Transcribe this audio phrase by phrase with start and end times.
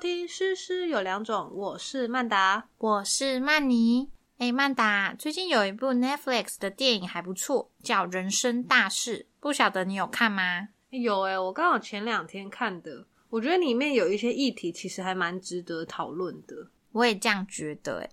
[0.00, 4.08] 听《诗诗有两种》，我是曼达，我是曼妮。
[4.38, 10.68] 哎，曼达，最近有一部 Netflix 的电影还不错，叫《人生大事》，不晓得你有看吗？
[10.90, 16.70] 有哎，我刚好前两天看的，我觉得里面有一些议题其实还蛮值得讨论的。
[16.92, 18.08] 我也这样觉得哎。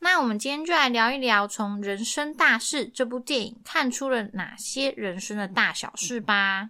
[0.00, 6.68] 那我们今天就来聊一聊，从《人生大事》这部电影看出了哪些人生的大小事吧。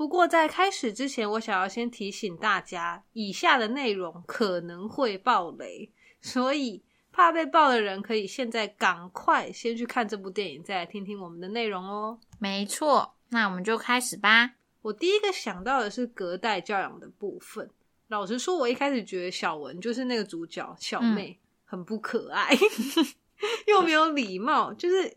[0.00, 5.92] 不过在开始之前，我想要先提醒大家，以下的内容可能会爆雷，
[6.22, 6.82] 所以
[7.12, 12.18] 怕被爆的人可以现在赶快先去看这部电影，再来听听我们的内容哦。
[12.38, 14.52] 没错，那我们就开始吧。
[14.80, 17.68] 我第一个想到的是隔代教养的部分。
[18.08, 22.56] 老实说，我一开始觉得小文就是那个主角小妹很不可爱，
[23.68, 25.14] 又没有礼貌，就是。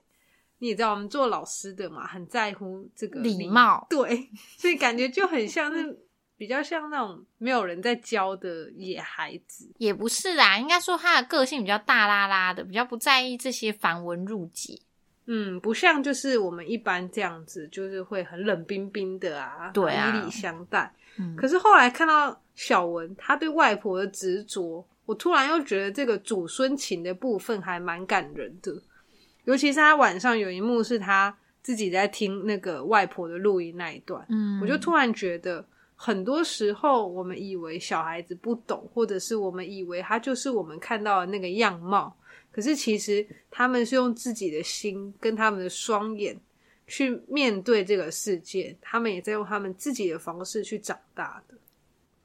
[0.59, 5.99] 你也知道，我们做老师的嘛，很在乎这个礼貌，对，所以感觉就很像是
[6.37, 14.79] 比较像那种没有人在教的野孩子，也不是啦，应该说他的个性比较大啦啦的，比较不在意这些繁文缛节，
[15.25, 20.93] 嗯，不像就是我们一般这样子，就是会很冷冰冰的啊，对啊，以礼相待。
[21.37, 28.81] 可是后来看到小文他对外婆的执着，我突然又觉得这个祖孙情的部分还蛮感人的。
[29.45, 42.15] 尤其是他晚上有一幕是他自己在听那个外婆的录音那一段，嗯，我就突然觉得，很多时候我们以为小孩子不懂，或者是我们以为他就是我们看到的那个样貌，
[42.51, 46.37] 可是其实他们是用自己的心跟他们的双眼
[46.87, 51.55] 去面对这个世界，他们也在用他们自己的方式去长大的。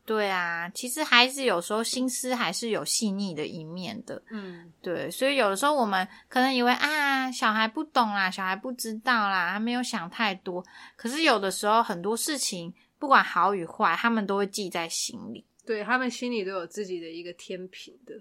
[0.09, 4.23] 对啊，其实孩子有时候心思还是有细腻的一面的。
[4.31, 10.64] 嗯，对，所以有的时候我们可能以为啊，小孩不懂啦，小孩不知道啦，他没有想太多。
[10.97, 15.45] 可是有的时候很多事情，不管好与坏，他们都会记在心里。
[15.67, 18.14] 对他们心里都有自己的一个天平的。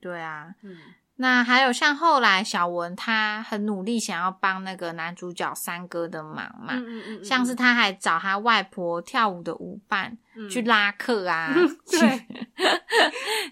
[0.00, 0.74] 对啊，嗯。
[1.16, 6.74] 那还有像后来小文，他很努力想要帮那个男主角三哥的忙嘛，
[7.22, 10.18] 像是他还找他外婆跳舞的舞伴
[10.50, 11.54] 去拉客啊，
[11.88, 12.26] 对，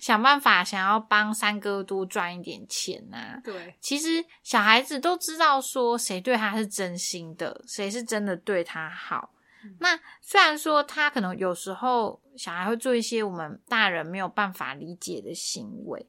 [0.00, 3.40] 想办法想要帮三哥多赚一点钱呐。
[3.44, 9.30] 对，其实小孩子都知道说谁对他是真心的，谁是真的对他好。
[9.78, 16.04] 那虽然说他可能有时候小孩会做一些我们大人没有办法理解的行为。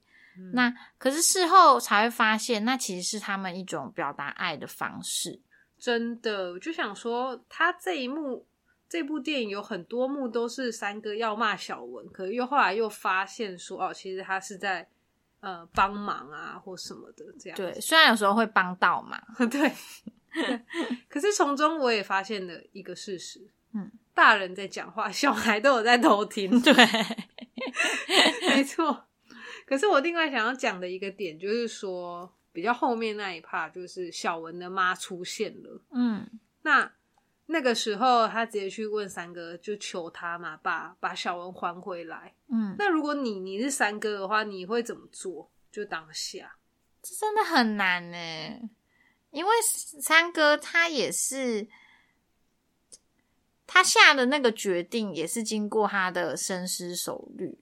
[0.54, 5.42] 那可是事后才会发现，那其实是他们一种表达爱的方式。
[5.78, 8.46] 真的，我就想说，他这一幕，
[8.88, 14.88] 这部电影有很多幕都是三哥要骂小文，可是又后来又发现说，哦，其实他是在
[15.42, 17.58] 呃帮忙啊，或什么的这样。
[17.58, 19.22] 对，虽然有时候会帮到嘛，
[19.52, 19.72] 对。
[21.10, 23.40] 可是从中我也发现了一个事实，
[23.76, 26.60] 嗯，大人在讲话，小孩都有在偷听。
[26.62, 26.74] 对，
[28.50, 29.06] 没错。
[29.66, 35.82] 可是我另外想要讲的一个点，就是说比较后面那一 part，就是小文的妈出现了。
[35.92, 36.28] 嗯，
[36.62, 36.92] 那
[37.46, 42.34] 那个时候他直接去问三哥，就求他嘛，把把小文还回来。
[42.48, 45.50] 嗯，那如果你你是三哥的话，你会怎么做？
[45.72, 46.58] 就当下，
[47.02, 48.70] 这真的很难呢，
[49.32, 49.52] 因为
[50.00, 51.68] 三哥他也是
[53.66, 57.58] 他下的那个决定，也是经过他的深思熟虑。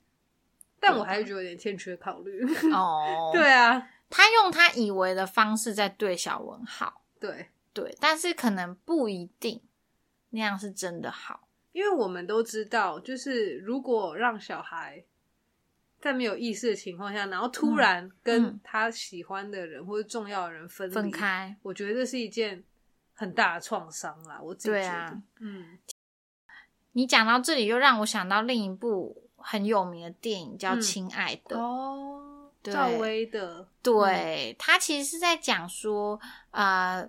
[0.82, 2.44] 但我还是觉得有点欠缺考虑
[2.74, 3.30] 哦。
[3.32, 7.48] 对啊，他用他以为的方式在对小文好，对。
[7.74, 9.62] 对，但是可能不一定
[10.32, 15.06] 那样是真的好，因为我们都知道，就是如果让小孩
[16.02, 22.62] 在没有意识的情况下，然后突然跟他喜欢的人或者重要的人分分开，我觉得这是一件
[23.14, 24.38] 很大的创伤啦。
[24.42, 25.80] 我自己对啊，嗯，
[26.92, 29.31] 你讲到这里，又让我想到另一部。
[29.44, 36.20] 很有名的电影叫《亲爱的》哦，赵薇的，对他其实是在讲说，
[36.52, 37.08] 呃，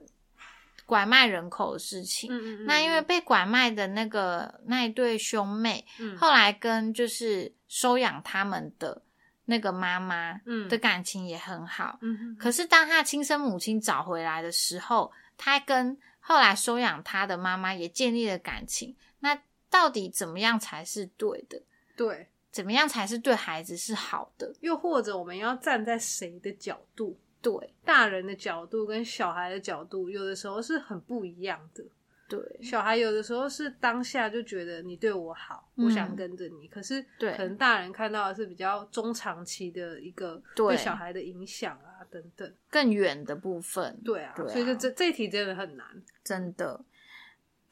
[0.86, 2.30] 拐卖人口的事情。
[2.32, 5.84] 嗯嗯那因为被拐卖的那个那一对兄妹，
[6.18, 9.02] 后来跟就是收养他们的
[9.44, 11.98] 那个妈妈，嗯，的感情也很好。
[12.00, 18.96] 嗯可是当他的亲生母亲找回来的时候，他跟后来收养他的妈妈也建立了感情。
[19.20, 19.38] 那
[19.70, 21.62] 到底怎么样才是对的？
[22.02, 24.52] 对，怎么样才是对孩子是好的？
[24.60, 27.16] 又或者我们要站在谁的角度？
[27.40, 27.52] 对，
[27.84, 31.84] 大人的角度跟小孩的角度，有的时候是很不一样的。
[32.28, 36.66] 对，小孩有的时候是当下就觉得你对我好，我想跟着你。
[36.66, 44.00] 可是，对，可能大人看到的是比较中长期的一个对小孩的影响啊，等等，更远的部分。
[44.02, 45.86] 对啊，所以这这这题真的很难，
[46.24, 46.82] 真的。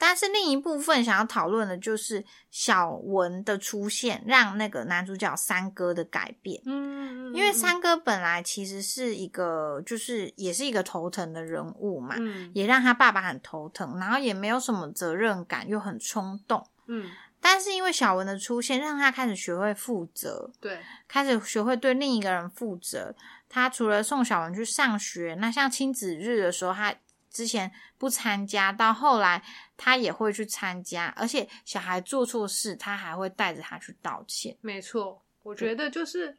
[0.02, 6.58] 但是另一部分想要讨论的就是小文的出现，让那个男主角三哥的改变。
[6.64, 12.17] 嗯，因为三哥本来其实是一个，就是也是一个头疼的人物嘛，
[12.55, 16.67] 也让他爸爸很头疼，然后也没有什么责任感，又很冲动。
[16.87, 23.14] 嗯，但是因为小文的出现，让他开始学会负责，对，开始学会对另一个人负责。
[23.50, 26.94] 他除了送小文去上学，那像亲子日的时候，他
[27.30, 29.42] 之前不参加，到后来
[29.76, 34.56] 他也会去参加，而且小孩做错事，他还会带着他去道歉。
[34.60, 36.36] 没错，我觉得就是，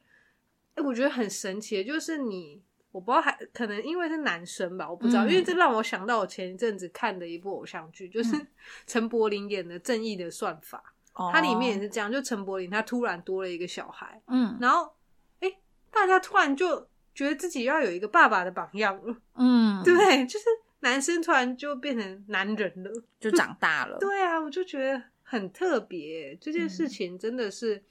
[0.75, 2.61] 哎，我觉得很神奇，就是你，
[2.91, 8.35] 我不知道还可能因为是男生吧，我不知道，因为这让我想到我前一阵子看的一部偶像剧，就是
[8.85, 10.93] 陈柏霖演的《正义的算法》，
[11.31, 14.93] 它里面也是这样，就陈柏霖他突然多了一个小孩，嗯，然后
[15.39, 15.51] 哎，
[15.89, 16.87] 大家突然就。
[17.13, 20.45] 觉得自己要有一个爸爸的榜样了，嗯，对，就是
[20.81, 23.97] 男生突然就变成男人了，就长大了。
[24.01, 27.81] 对啊，我就觉得很特别，这件事情真的是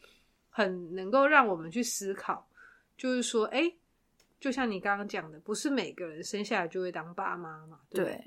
[0.50, 2.48] 很能够让我们去思考，
[2.96, 3.72] 就是说，哎，
[4.38, 7.80] 就像你刚刚讲的，不是每个人生下来就会当爸妈嘛？
[7.90, 8.22] 对，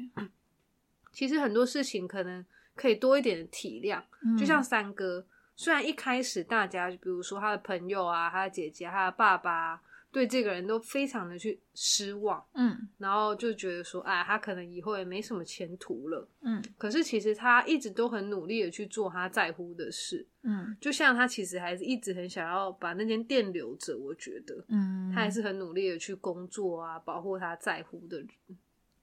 [1.11, 2.45] 其实很多事情可能
[2.75, 4.01] 可以多一点的体谅，
[4.37, 5.25] 就像三哥，
[5.55, 9.81] 虽然一开始大家，比如说他的朋友啊，他的姐姐，他的爸爸。
[10.13, 16.63] 对这个人都非常的去失望，嗯，然后就觉得说，哎，他可能以后也没什么前途了，嗯。
[16.77, 20.77] 可是其实他一直都很努力的去做他在乎的事，嗯。
[20.79, 28.27] 就像他其实还是一直很想要把那间店留着，我觉得，嗯，他还是很努力的去工作啊，保护他在乎的人。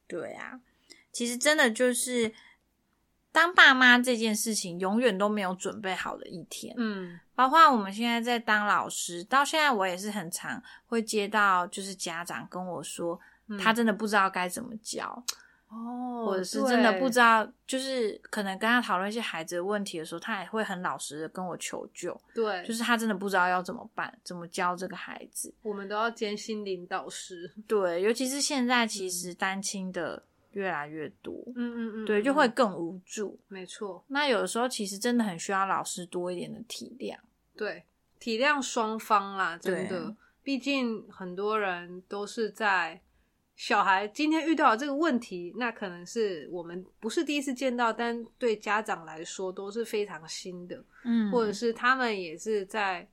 [0.06, 0.60] 对啊，
[1.10, 2.32] 其实真的就是。
[3.32, 13.20] 当爸妈这件事情永远都没有准备好的一天，嗯，包括我们现在在当老师，到现在我也是很常会接到，就是家长跟我说，
[13.58, 15.24] 他真的不知道该怎么教，
[15.68, 30.24] 哦，或者是真的不知道，就是可能跟他讨论一些孩子的问题的时候，他也会很老实的跟我求救，对，就是他真的不知道要怎么办，怎么教这个孩子，我们都要兼心灵导师，对，尤其是现在其实单亲的。
[30.52, 33.38] 越来越多，嗯嗯嗯，对，就会更无助。
[33.48, 37.16] 没错，那有的时候其实真的很需要老师多一点的体谅，
[37.56, 37.84] 对，
[38.18, 40.14] 体谅双方啦，真的。
[40.42, 43.00] 毕竟很多人都是在
[43.54, 53.06] 小孩今天遇到这个问题，那可能是我们不是第一次见到，但对家长来说都是非常新的，嗯，或者是他们也是在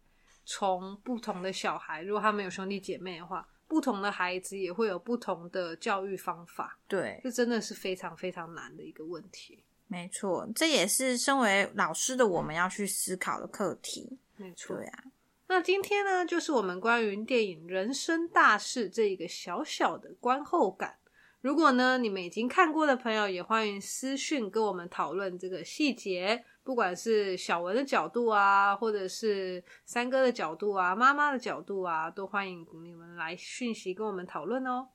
[0.46, 3.48] 从不同的小孩，如果他们有兄弟姐妹的话。
[3.68, 9.64] 不同的孩子也会有不同的教育方法，对，这真的是非常非常难的一个问题。
[9.88, 14.18] 没错，这也是身为老师的我们要去思考的课题。
[14.36, 15.04] 没错，呀啊。
[15.48, 20.98] 那今天呢，就是我们关于电影《人生大事》这一个小小的观后感。
[21.42, 26.44] 如果呢，你们已经看过的朋友，也欢迎私讯跟我们讨论这个细节。
[26.64, 34.90] 不管是小文的角度啊，或者是三哥的角度啊，妈妈的角度啊，都欢迎你们来讯息跟我们讨论哦。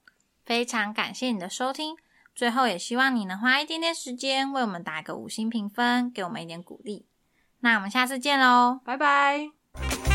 [0.45, 1.97] 非常感谢你的收听，
[2.35, 7.07] 最后也希望你能花一点点时间为我们打一个五星评分，给我们一点鼓励。
[7.61, 10.12] 那我们下次见喽，拜拜。